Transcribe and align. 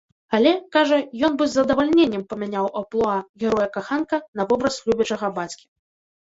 Але, 0.35 0.51
кажа, 0.75 0.97
ён 1.27 1.35
бы 1.41 1.47
з 1.49 1.53
задавальненнем 1.57 2.23
памяняў 2.31 2.65
амплуа 2.81 3.19
героя-каханка 3.45 4.21
на 4.41 4.49
вобраз 4.53 4.81
любячага 4.89 5.27
бацькі. 5.39 5.65